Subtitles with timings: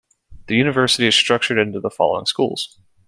[0.47, 2.79] The university is structured into the following schools.